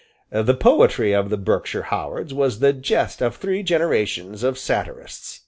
[0.31, 5.39] The poetry of the Berkshire Howards was the jest of three generations of satirists.